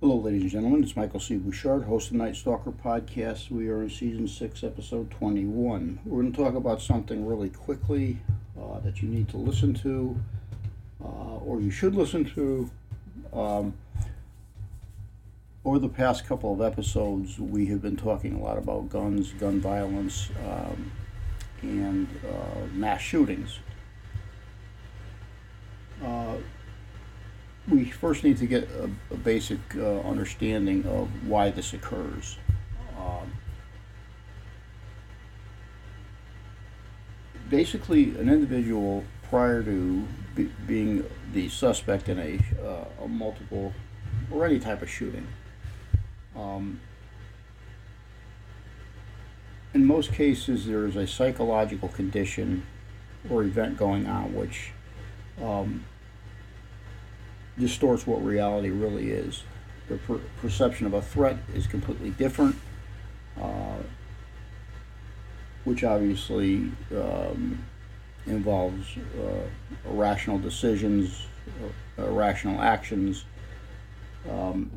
[0.00, 0.84] Hello, ladies and gentlemen.
[0.84, 1.38] It's Michael C.
[1.38, 3.50] Bouchard, host of Night Stalker podcast.
[3.50, 5.98] We are in season six, episode 21.
[6.04, 8.20] We're going to talk about something really quickly
[8.56, 10.16] uh, that you need to listen to,
[11.04, 12.70] uh, or you should listen to.
[13.32, 13.74] Um,
[15.64, 19.60] over the past couple of episodes, we have been talking a lot about guns, gun
[19.60, 20.92] violence, um,
[21.62, 23.58] and uh, mass shootings.
[26.00, 26.36] Uh,
[27.70, 32.38] we first need to get a, a basic uh, understanding of why this occurs.
[32.98, 33.32] Um,
[37.50, 43.74] basically, an individual prior to be, being the suspect in a, uh, a multiple
[44.30, 45.26] or any type of shooting.
[46.34, 46.80] Um,
[49.74, 52.64] in most cases, there is a psychological condition
[53.28, 54.72] or event going on which
[55.42, 55.84] um,
[57.58, 59.42] distorts what reality really is.
[59.88, 62.56] The per- perception of a threat is completely different,
[63.40, 63.78] uh,
[65.64, 67.64] which obviously um,
[68.26, 71.26] involves uh, irrational decisions,
[71.98, 73.24] uh, irrational actions.
[74.30, 74.70] Um,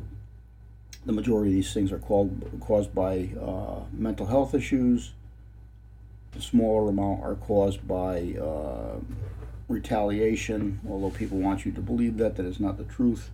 [1.04, 5.12] the majority of these things are called, caused by uh, mental health issues.
[6.32, 8.98] The smaller amount are caused by uh,
[9.72, 13.30] retaliation, although people want you to believe that, that is not the truth.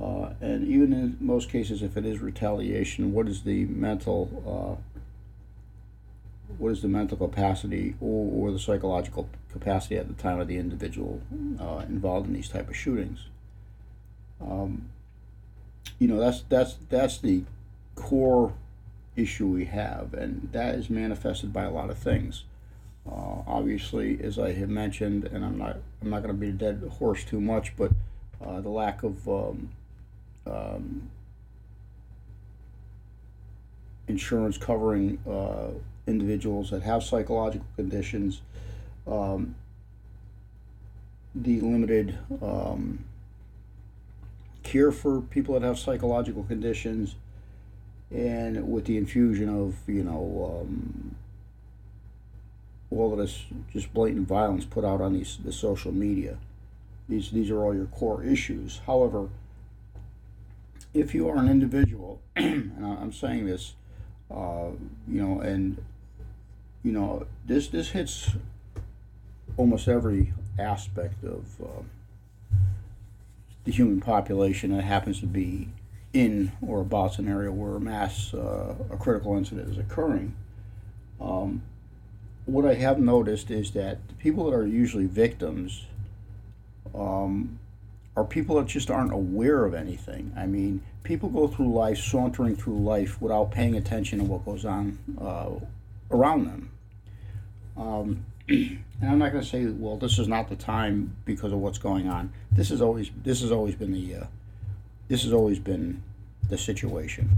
[0.00, 6.54] Uh, and even in most cases, if it is retaliation, what is the mental, uh,
[6.56, 10.56] what is the mental capacity or, or, the psychological capacity at the time of the
[10.56, 11.20] individual
[11.60, 13.26] uh, involved in these type of shootings?
[14.40, 14.88] Um,
[15.98, 17.42] you know, that's that's that's the
[17.96, 18.54] core
[19.16, 22.44] issue we have, and that is manifested by a lot of things.
[23.10, 26.52] Uh, obviously, as I have mentioned, and I'm not I'm not going to be a
[26.52, 27.90] dead horse too much, but
[28.44, 29.70] uh, the lack of um,
[30.46, 31.10] um,
[34.08, 35.68] insurance covering uh,
[36.06, 38.42] individuals that have psychological conditions,
[39.06, 39.54] um,
[41.34, 43.04] the limited um,
[44.62, 47.14] care for people that have psychological conditions,
[48.10, 51.07] and with the infusion of you know um,
[52.90, 56.38] all of this just blatant violence put out on these the social media.
[57.08, 58.80] These these are all your core issues.
[58.86, 59.28] However,
[60.94, 63.74] if you are an individual, and I'm saying this,
[64.30, 64.70] uh,
[65.06, 65.82] you know, and
[66.82, 68.30] you know this this hits
[69.56, 71.82] almost every aspect of uh,
[73.64, 75.68] the human population that happens to be
[76.12, 80.34] in or about an area where a mass uh, a critical incident is occurring.
[81.20, 81.62] Um,
[82.48, 85.84] what I have noticed is that the people that are usually victims
[86.94, 87.58] um,
[88.16, 90.32] are people that just aren't aware of anything.
[90.34, 94.64] I mean, people go through life sauntering through life without paying attention to what goes
[94.64, 95.50] on uh,
[96.10, 96.70] around them.
[97.76, 101.58] Um, and I'm not going to say, well, this is not the time because of
[101.58, 102.32] what's going on.
[102.50, 104.26] This has always this has always been the uh,
[105.08, 106.02] this has always been
[106.48, 107.28] the situation.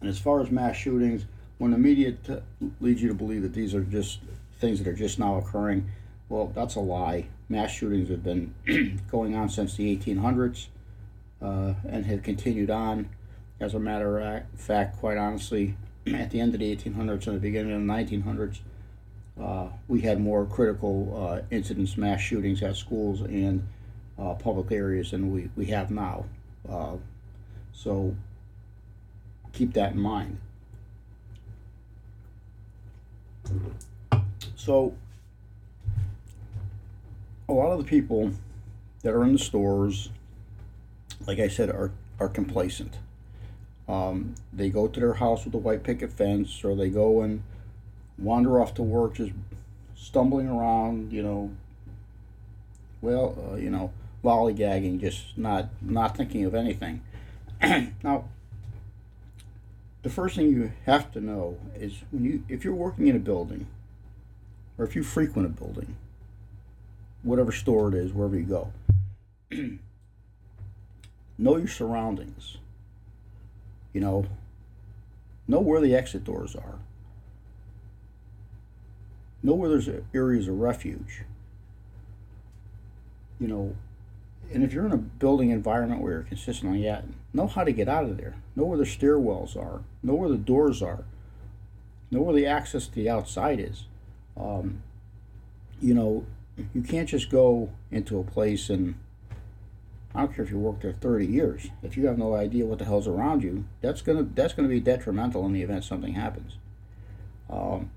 [0.00, 1.26] And as far as mass shootings,
[1.58, 2.38] when the media t-
[2.80, 4.20] leads you to believe that these are just
[4.60, 5.90] things that are just now occurring,
[6.28, 7.26] well, that's a lie.
[7.48, 8.54] Mass shootings have been
[9.10, 10.66] going on since the 1800s
[11.42, 13.08] uh, and have continued on.
[13.60, 15.76] As a matter of fact, quite honestly,
[16.06, 18.60] at the end of the 1800s and the beginning of the 1900s,
[19.40, 23.66] uh, we had more critical uh, incidents, mass shootings at schools and
[24.18, 26.24] uh, public areas than we, we have now.
[26.68, 26.96] Uh,
[27.72, 28.14] so
[29.52, 30.38] keep that in mind.
[34.56, 34.94] So,
[37.48, 38.32] a lot of the people
[39.02, 40.10] that are in the stores,
[41.26, 42.94] like I said, are, are complacent.
[43.88, 47.42] Um, they go to their house with a white picket fence, or they go and
[48.18, 49.32] wander off to work just
[49.96, 51.50] stumbling around, you know,
[53.00, 53.92] well, uh, you know,
[54.24, 57.02] lollygagging, just not not thinking of anything.
[58.02, 58.24] now,
[60.02, 63.20] the first thing you have to know is when you if you're working in a
[63.20, 63.66] building
[64.76, 65.96] or if you frequent a building
[67.22, 68.72] whatever store it is wherever you go
[71.38, 72.58] know your surroundings.
[73.92, 74.26] You know
[75.46, 76.78] know where the exit doors are.
[79.42, 81.22] Know where there's areas of refuge.
[83.40, 83.76] You know
[84.52, 87.88] and if you're in a building environment where you're consistently at, know how to get
[87.88, 88.36] out of there.
[88.56, 89.82] Know where the stairwells are.
[90.02, 91.04] Know where the doors are.
[92.10, 93.84] Know where the access to the outside is.
[94.36, 94.82] Um,
[95.80, 96.24] you know,
[96.74, 98.94] you can't just go into a place and
[100.14, 101.68] I don't care if you worked there 30 years.
[101.82, 104.80] If you have no idea what the hell's around you, that's gonna that's gonna be
[104.80, 106.56] detrimental in the event something happens.
[107.50, 107.90] Um,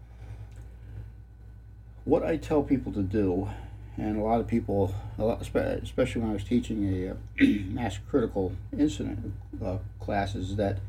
[2.03, 3.49] what I tell people to do,
[3.97, 7.15] and a lot of people, especially when I was teaching a uh,
[7.67, 9.33] mass critical incident
[9.63, 10.79] uh, class, is that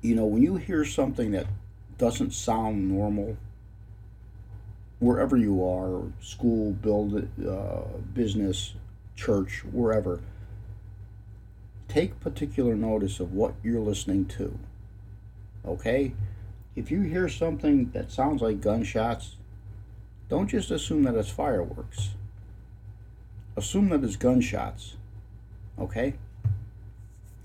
[0.00, 1.46] you know when you hear something that
[1.96, 3.36] doesn't sound normal
[5.00, 7.80] wherever you are school build uh,
[8.14, 8.74] business
[9.16, 10.20] church wherever
[11.88, 14.58] take particular notice of what you're listening to
[15.68, 16.12] okay?
[16.74, 19.36] If you hear something that sounds like gunshots
[20.28, 22.10] don't just assume that it's fireworks
[23.56, 24.96] assume that it's gunshots
[25.78, 26.14] okay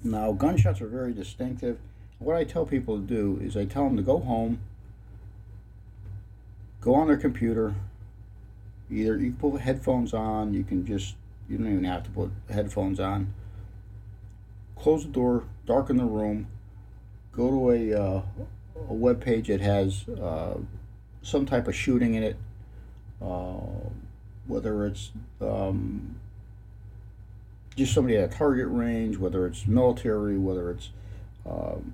[0.03, 1.77] now gunshots are very distinctive
[2.19, 4.59] what i tell people to do is i tell them to go home
[6.83, 7.74] go on their computer.
[8.91, 11.15] Either you can put headphones on, you can just,
[11.50, 13.33] you don't even have to put headphones on.
[14.75, 16.47] Close the door, darken the room,
[17.31, 18.21] go to a, uh,
[18.89, 20.57] a web page that has uh,
[21.21, 22.35] some type of shooting in it,
[23.23, 23.89] uh,
[24.47, 25.11] whether it's
[25.41, 26.15] um,
[27.75, 30.89] just somebody at a target range, whether it's military, whether it's
[31.45, 31.93] um,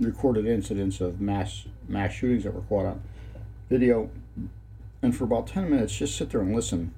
[0.00, 3.02] recorded incidents of mass mass shootings that were caught on
[3.70, 4.10] video
[5.04, 6.94] and for about 10 minutes just sit there and listen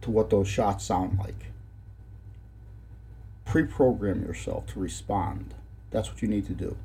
[0.00, 1.46] to what those shots sound like.
[3.44, 5.54] Pre program yourself to respond.
[5.90, 6.76] That's what you need to do.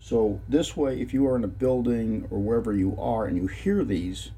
[0.00, 3.46] So, this way, if you are in a building or wherever you are and you
[3.46, 4.30] hear these,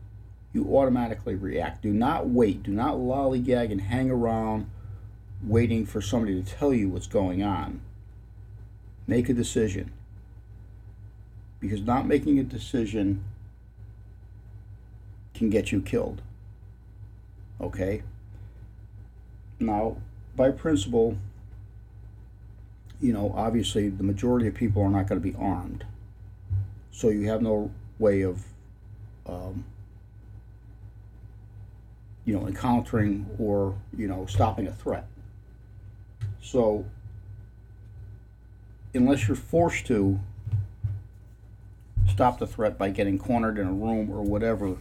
[0.52, 1.82] you automatically react.
[1.82, 2.62] Do not wait.
[2.62, 4.70] Do not lollygag and hang around
[5.42, 7.80] waiting for somebody to tell you what's going on.
[9.06, 9.92] Make a decision
[11.60, 13.22] because not making a decision
[15.34, 16.22] can get you killed.
[17.60, 18.02] Okay?
[19.58, 19.98] Now,
[20.36, 21.18] by principle,
[23.00, 25.84] you know, obviously the majority of people are not going to be armed.
[26.92, 28.44] So you have no way of,
[29.26, 29.64] um,
[32.24, 35.06] you know, encountering or, you know, stopping a threat.
[36.42, 36.84] So,
[38.94, 40.20] unless you're forced to,
[42.08, 44.76] stop the threat by getting cornered in a room or whatever,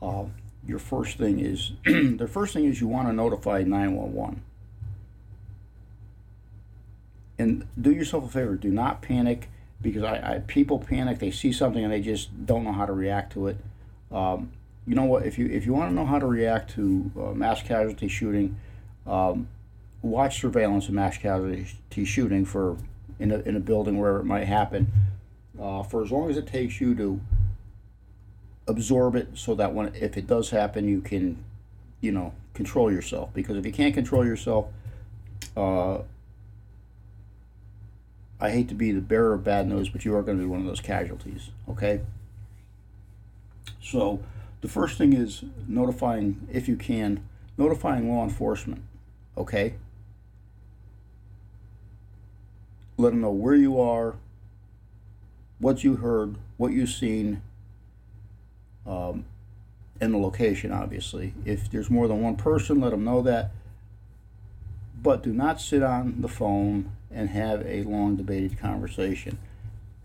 [0.00, 0.24] uh,
[0.66, 4.42] your first thing is the first thing is you want to notify 911.
[7.38, 9.48] And do yourself a favor, do not panic
[9.80, 12.92] because I, I people panic, they see something and they just don't know how to
[12.92, 13.56] react to it.
[14.10, 14.50] Um,
[14.86, 15.26] you know what?
[15.26, 18.58] If you if you want to know how to react to uh, mass casualty shooting,
[19.06, 19.48] um,
[20.02, 21.66] watch surveillance of mass casualty
[22.04, 22.76] shooting for
[23.18, 24.90] in a, in a building wherever it might happen
[25.60, 27.20] uh, for as long as it takes you to
[28.66, 31.42] absorb it so that when if it does happen you can
[32.00, 34.66] you know control yourself because if you can't control yourself
[35.56, 35.98] uh,
[38.40, 40.48] I hate to be the bearer of bad news but you are going to be
[40.48, 42.00] one of those casualties okay
[43.82, 44.20] so
[44.60, 47.24] the first thing is notifying if you can
[47.56, 48.82] notifying law enforcement
[49.36, 49.74] okay
[52.96, 54.16] let them know where you are
[55.58, 57.42] what you heard, what you've seen,
[58.86, 59.24] um,
[60.00, 61.34] and the location, obviously.
[61.44, 63.50] If there's more than one person, let them know that.
[65.00, 69.38] But do not sit on the phone and have a long debated conversation.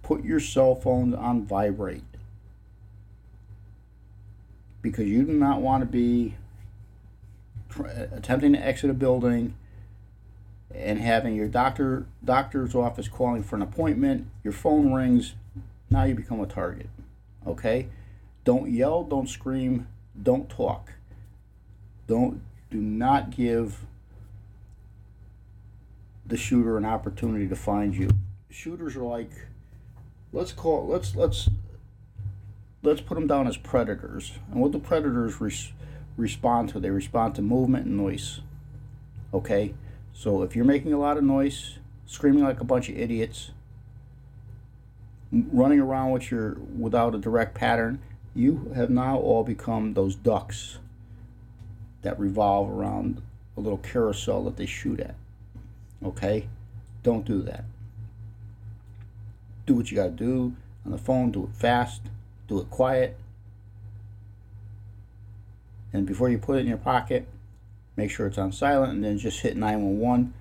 [0.02, 2.04] Put your cell phone on vibrate
[4.82, 6.36] because you do not want to be
[8.12, 9.56] attempting to exit a building
[10.76, 15.34] and having your doctor doctor's office calling for an appointment your phone rings
[15.94, 16.90] now you become a target.
[17.46, 17.88] Okay?
[18.44, 19.88] Don't yell, don't scream,
[20.22, 20.94] don't talk.
[22.08, 23.86] Don't do not give
[26.26, 28.10] the shooter an opportunity to find you.
[28.50, 29.32] Shooters are like
[30.32, 31.50] let's call let's let's
[32.82, 34.34] let's put them down as predators.
[34.52, 35.72] And what do predators res-
[36.18, 36.80] respond to?
[36.80, 38.42] They respond to movement and noise.
[39.34, 39.74] Okay?
[40.14, 43.52] So if you're making a lot of noise, screaming like a bunch of idiots,
[45.32, 48.00] running around with your without a direct pattern,
[48.36, 50.78] you have now all become those ducks
[52.02, 53.22] that revolve around
[53.58, 55.16] a little carousel that they shoot at.
[56.06, 56.48] Okay?
[57.04, 57.66] Don't do that.
[59.66, 60.56] Do what you got to do
[60.86, 62.02] on the phone, do it fast,
[62.48, 63.18] do it quiet.
[65.94, 67.28] And before you put it in your pocket,
[67.96, 70.34] make sure it's on silent and then just hit 911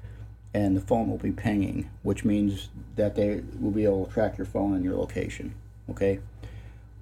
[0.54, 4.36] and the phone will be pinging, which means that they will be able to track
[4.36, 5.54] your phone and your location.
[5.90, 6.20] Okay.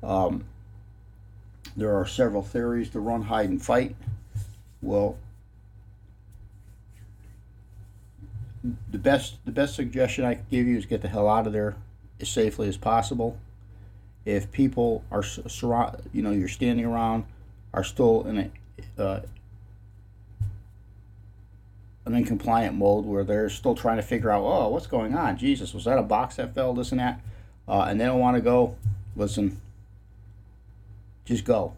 [0.03, 0.45] Um,
[1.77, 3.97] there are several theories to run, hide, and fight.
[4.83, 5.19] Well,
[8.63, 11.53] the best the best suggestion I could give you is get the hell out of
[11.53, 11.77] there
[12.21, 13.39] as safely as possible.
[14.25, 17.25] If people are surround, you know, you're standing around,
[17.73, 19.21] are still in a uh,
[22.05, 25.37] an incompliant mode where they're still trying to figure out, oh, what's going on?
[25.37, 26.75] Jesus, was that a box that fell?
[26.75, 27.21] This and that,
[27.69, 28.77] uh, and they don't want to go.
[29.17, 29.61] Listen,
[31.25, 31.75] just go.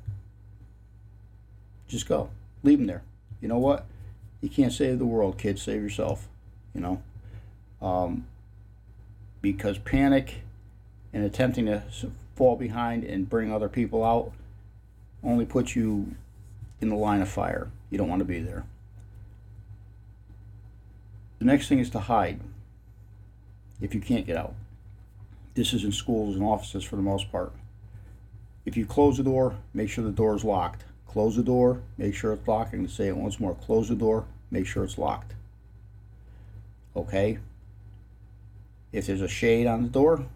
[1.86, 2.30] Just go.
[2.62, 3.02] Leave them there.
[3.40, 3.86] You know what?
[4.40, 5.62] You can't save the world, kids.
[5.62, 6.28] Save yourself.
[6.74, 7.02] You know,
[7.80, 8.26] um,
[9.40, 10.42] because panic
[11.12, 11.82] and attempting to
[12.34, 14.32] fall behind and bring other people out
[15.22, 16.14] only puts you
[16.80, 17.70] in the line of fire.
[17.90, 18.64] You don't want to be there.
[21.38, 22.40] The next thing is to hide
[23.80, 24.54] if you can't get out.
[25.54, 27.52] This is in schools and offices for the most part.
[28.64, 30.84] If you close the door, make sure the door is locked.
[31.06, 32.72] Close the door, make sure it's locked.
[32.72, 35.34] And say it once more close the door, make sure it's locked.
[36.94, 37.38] Okay?
[38.92, 40.26] If there's a shade on the door,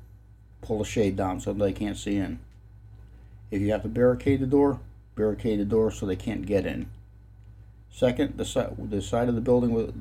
[0.62, 2.38] pull the shade down so they can't see in.
[3.50, 4.80] If you have to barricade the door,
[5.14, 6.88] barricade the door so they can't get in.
[7.90, 9.94] Second, the side, the side of the building with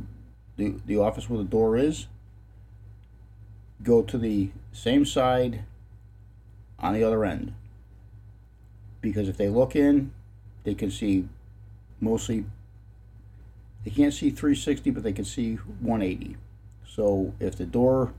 [0.58, 2.08] the, the office where the door is,
[3.84, 5.64] go to the same side
[6.80, 7.54] on the other end.
[9.02, 10.12] Because if they look in,
[10.64, 11.28] they can see
[12.02, 12.46] mostly,
[13.84, 16.38] they can't see 360, but they can see 180.
[16.88, 18.14] So if the door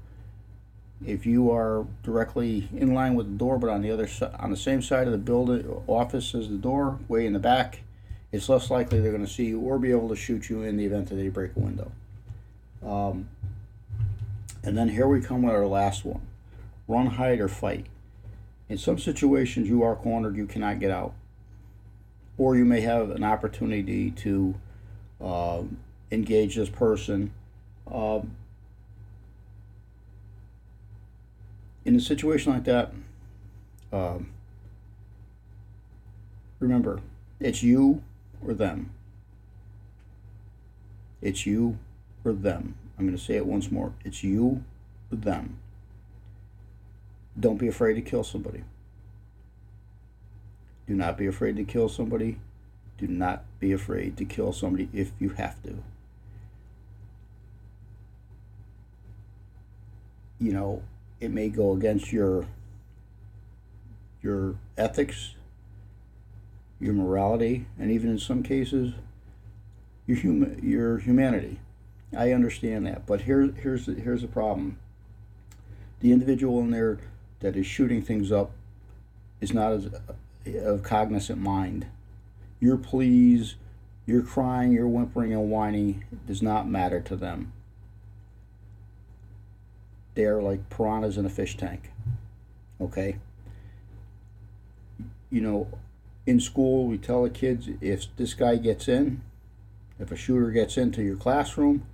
[1.05, 4.51] if you are directly in line with the door, but on the other side, on
[4.51, 7.81] the same side of the building office as the door, way in the back,
[8.33, 10.77] it's less likely they're going to see you or be able to shoot you in
[10.77, 11.93] the event that they break a window.
[12.85, 13.29] Um,
[14.63, 16.23] and then here we come with our last one:
[16.89, 17.87] run, hide, or fight.
[18.69, 21.13] In some situations, you are cornered; you cannot get out,
[22.39, 24.55] or you may have an opportunity to
[25.21, 25.63] uh,
[26.11, 27.33] engage this person.
[27.91, 28.21] Uh,
[31.87, 32.93] in a situation like that,
[33.93, 34.29] um,
[36.59, 37.01] remember,
[37.39, 38.03] it's you
[38.45, 38.91] or them.
[41.23, 41.79] It's you
[42.25, 42.75] or them.
[42.99, 43.93] I'm going to say it once more.
[44.05, 44.65] It's you
[45.13, 45.59] or them.
[47.39, 48.65] Don't be afraid to kill somebody.
[50.89, 52.39] Do not be afraid to kill somebody.
[52.99, 55.79] Do not be afraid to kill somebody if you have to.
[60.41, 60.83] You know,
[61.21, 62.47] it may go against your
[64.23, 65.35] your ethics,
[66.81, 68.95] your morality, and even in some cases,
[70.07, 71.61] your human your humanity.
[72.17, 74.79] I understand that, but here here's the, here's the problem.
[76.01, 76.99] The individual in there
[77.41, 78.53] that is shooting things up
[79.41, 79.89] is not as
[80.63, 81.87] of cognizant mind.
[82.61, 83.57] Your pleas,
[84.07, 87.53] your crying, your whimpering and whining does not matter to them
[90.17, 91.93] they're like piranhas in a fish tank.
[92.81, 93.19] Okay?
[95.31, 95.69] You know,
[96.27, 99.23] in school, we tell the kids if this guy gets in,
[100.01, 101.87] if a shooter gets into your classroom,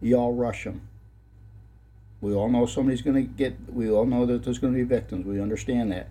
[0.00, 0.82] you all rush him.
[2.20, 4.84] We all know somebody's going to get, we all know that there's going to be
[4.84, 5.24] victims.
[5.24, 6.10] We understand that.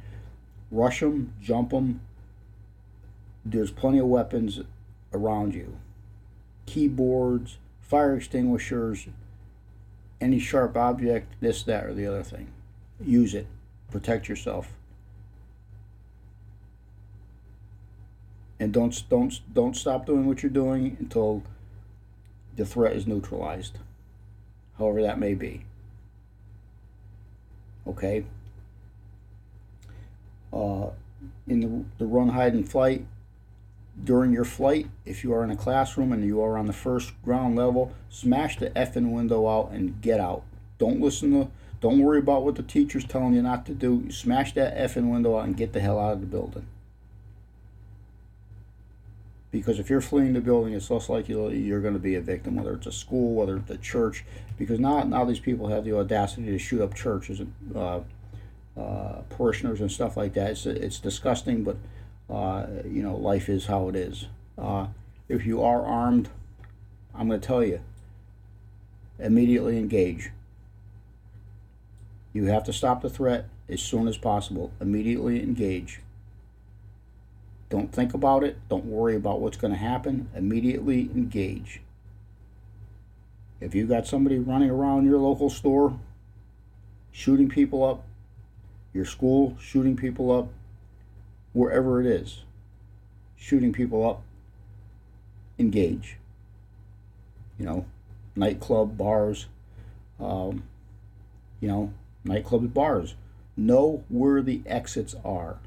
[0.71, 2.01] Rush them, jump them.
[3.43, 4.61] There's plenty of weapons
[5.13, 5.77] around you
[6.69, 9.07] keyboards, fire extinguishers,
[10.21, 12.47] any sharp object, this, that, or the other thing.
[13.03, 13.47] Use it.
[13.91, 14.71] Protect yourself.
[18.59, 21.43] And don't don't don't stop doing what you're doing until
[22.57, 23.77] the threat is neutralized.
[24.77, 25.63] However that may be.
[27.87, 28.25] Okay.
[30.51, 30.89] Uh,
[31.47, 33.05] in the, the run, hide, and flight,
[34.03, 37.13] during your flight, if you are in a classroom and you are on the first
[37.23, 40.43] ground level, smash the effing window out and get out.
[40.77, 41.51] Don't listen to,
[41.81, 44.09] don't worry about what the teacher's telling you not to do.
[44.11, 46.65] Smash that effing window out and get the hell out of the building.
[49.51, 52.55] Because if you're fleeing the building, it's less likely you're going to be a victim,
[52.55, 54.23] whether it's a school, whether it's a church.
[54.57, 58.01] Because now, now these people have the audacity to shoot up churches and uh,
[58.77, 60.51] uh, parishioners and stuff like that.
[60.51, 61.77] It's, it's disgusting, but
[62.29, 64.27] uh, you know, life is how it is.
[64.57, 64.87] Uh,
[65.27, 66.29] if you are armed,
[67.15, 67.81] I'm going to tell you,
[69.17, 70.31] immediately engage.
[72.33, 74.71] You have to stop the threat as soon as possible.
[74.79, 76.01] Immediately engage.
[77.69, 78.57] Don't think about it.
[78.69, 80.29] Don't worry about what's going to happen.
[80.35, 81.81] Immediately engage.
[83.61, 85.99] If you got somebody running around your local store,
[87.11, 88.05] shooting people up,
[88.93, 90.49] your school shooting people up,
[91.59, 92.43] wherever it is,
[93.35, 94.21] shooting people up,
[95.57, 96.15] engage.
[97.57, 97.85] You know,
[98.33, 99.47] nightclub, bars,
[100.21, 100.63] um,
[101.59, 101.91] you know,
[102.25, 103.15] nightclubs, bars.
[103.57, 105.57] Know where the exits are.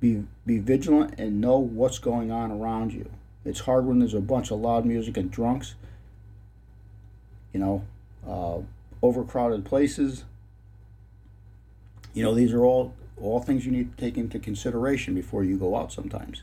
[0.00, 3.08] Be, be vigilant and know what's going on around you.
[3.44, 5.76] It's hard when there's a bunch of loud music and drunks,
[7.52, 7.84] you know,
[8.28, 8.62] uh,
[9.00, 10.24] overcrowded places.
[12.16, 15.58] You know, these are all all things you need to take into consideration before you
[15.58, 16.42] go out sometimes.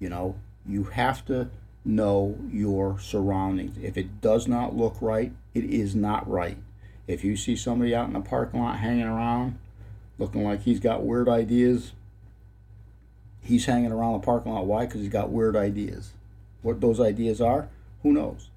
[0.00, 0.34] You know,
[0.66, 1.50] you have to
[1.84, 3.78] know your surroundings.
[3.80, 6.58] If it does not look right, it is not right.
[7.06, 9.56] If you see somebody out in the parking lot hanging around,
[10.18, 11.92] looking like he's got weird ideas,
[13.42, 14.66] he's hanging around the parking lot.
[14.66, 14.86] Why?
[14.86, 16.10] Because he's got weird ideas.
[16.62, 17.68] What those ideas are,
[18.02, 18.50] who knows?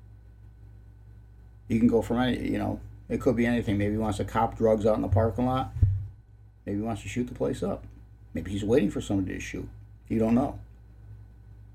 [1.67, 3.77] You can go from any, you know, it could be anything.
[3.77, 5.71] Maybe he wants to cop drugs out in the parking lot.
[6.69, 7.83] Maybe he wants to shoot the place up.
[8.35, 9.67] Maybe he's waiting for somebody to shoot.
[10.07, 10.59] You don't know.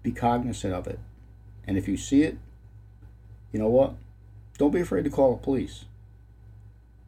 [0.04, 1.00] Be cognizant of it.
[1.66, 2.38] And if you see it,
[3.50, 3.94] you know what?
[4.56, 5.86] Don't be afraid to call the police.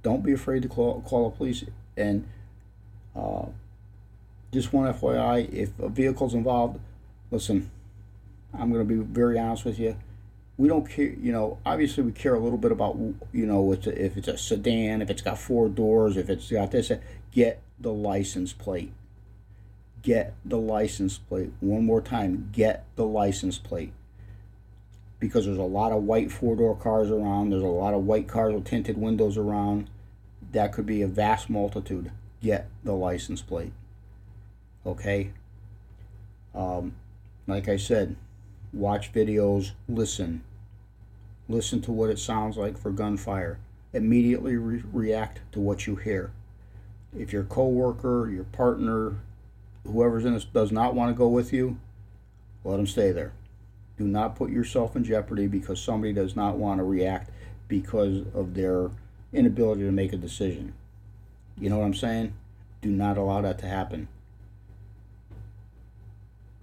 [0.02, 1.62] Don't be afraid to call, call the police.
[1.97, 2.26] And
[3.14, 3.45] uh,
[4.52, 6.81] just one FYI, if a vehicle's involved,
[7.31, 7.71] listen,
[8.52, 9.97] I'm going to be very honest with you.
[10.59, 12.97] We don't care, you know, obviously we care a little bit about,
[13.33, 16.90] you know, if it's a sedan, if it's got four doors, if it's got this,
[17.31, 18.92] get the license plate.
[20.02, 21.52] Get the license plate.
[21.61, 23.92] One more time, get the license plate.
[25.18, 28.28] Because there's a lot of white four door cars around, there's a lot of white
[28.28, 29.88] cars with tinted windows around.
[30.52, 32.12] That could be a vast multitude.
[32.40, 33.73] Get the license plate
[34.87, 35.33] okay?
[36.54, 36.95] Um,
[37.47, 38.16] like I said,
[38.73, 40.42] watch videos, listen.
[41.49, 43.59] Listen to what it sounds like for gunfire.
[43.92, 46.33] Immediately re- react to what you hear.
[47.16, 49.14] If your coworker, your partner,
[49.87, 51.78] whoever's in this does not want to go with you,
[52.64, 53.32] let them stay there.
[53.96, 57.30] Do not put yourself in jeopardy because somebody does not want to react
[57.69, 58.91] because of their
[59.32, 60.75] inability to make a decision.
[61.58, 62.34] You know what I'm saying?
[62.82, 64.08] Do not allow that to happen.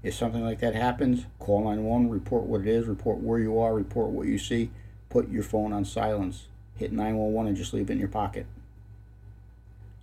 [0.04, 3.74] If something like that happens, call 911, report what it is, report where you are,
[3.74, 4.70] report what you see,
[5.10, 8.46] put your phone on silence, hit 911 and just leave it in your pocket.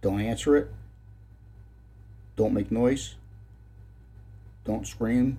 [0.01, 0.71] Don't answer it.
[2.37, 3.17] Don't make noise.
[4.65, 5.39] Don't scream.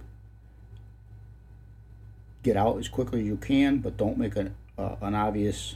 [2.43, 5.75] Get out as quickly as you can, but don't make an, uh, an obvious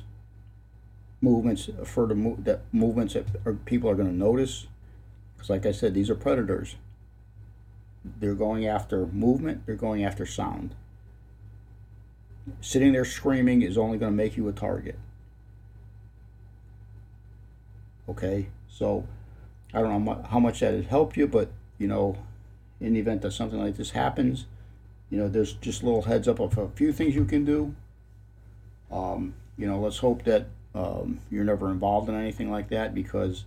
[1.21, 4.67] movements further move that movements that are, people are going to notice.
[5.35, 6.75] Because, like I said, these are predators.
[8.03, 10.75] They're going after movement, they're going after sound.
[12.61, 14.99] Sitting there screaming is only going to make you a target.
[18.07, 19.07] Okay, so
[19.73, 22.17] I don't know how much that has helped you, but you know,
[22.79, 24.45] in the event that something like this happens,
[25.09, 27.75] you know, there's just a little heads up of a few things you can do.
[28.91, 33.45] Um, you know, let's hope that um, you're never involved in anything like that because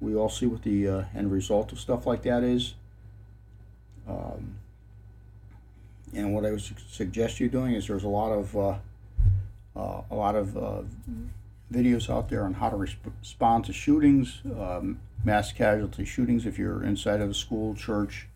[0.00, 2.74] we all see what the uh, end result of stuff like that is.
[4.06, 4.56] Um,
[6.14, 8.76] and what I would suggest you doing is there's a lot of uh,
[9.74, 10.82] uh, a lot of uh,
[11.72, 16.46] videos out there on how to resp- respond to shootings, um, mass casualty shootings.
[16.46, 18.28] If you're inside of a school, church,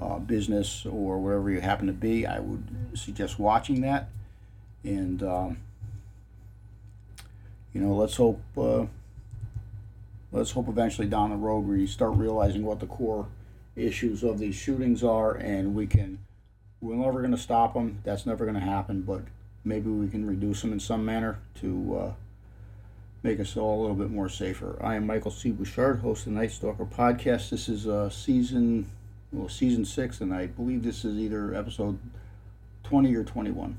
[0.00, 4.08] uh, business, or wherever you happen to be, I would suggest watching that.
[4.84, 5.58] And um,
[7.72, 8.86] you know, let's hope uh,
[10.32, 13.26] let's hope eventually down the road we start realizing what the core
[13.76, 16.18] issues of these shootings are, and we can.
[16.80, 18.00] We're never going to stop them.
[18.04, 19.02] That's never going to happen.
[19.02, 19.22] But
[19.64, 22.12] maybe we can reduce them in some manner to uh,
[23.22, 24.78] make us all a little bit more safer.
[24.80, 25.50] I am Michael C.
[25.50, 27.50] Bouchard, host of the Night Stalker podcast.
[27.50, 28.86] This is uh, season
[29.32, 31.98] well, season six, and I believe this is either episode
[32.82, 33.76] twenty or twenty-one.